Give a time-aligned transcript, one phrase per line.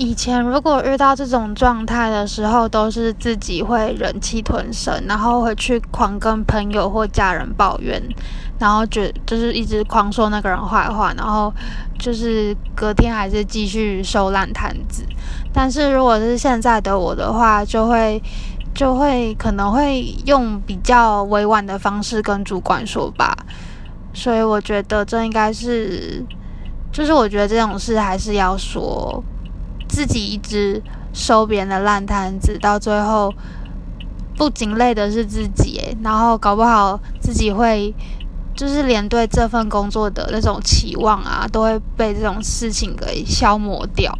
[0.00, 8.02] 以前如果遇到这种状态的时候，都是自己会忍气吞声，然后回去狂跟朋友或家人抱怨，
[8.58, 11.52] 然后觉就是一直狂说那个人坏话，然后
[11.98, 15.04] 就是隔天还是继续收烂摊子。
[15.52, 18.22] 但是如果是现在的我的话，就会
[18.74, 23.36] 就会可能会用比较委婉的方式跟主管说吧。
[24.14, 26.24] 所以我觉得这应该是，
[26.90, 29.22] 就是我觉得这种事还是要说。
[30.00, 30.82] 自己一直
[31.12, 33.30] 收别人的烂摊子，到最后
[34.34, 37.94] 不仅累的是自己，然后搞不好自己会
[38.56, 44.10] 就是连对这份工作的那种期望啊，都会被这种事情给消磨掉。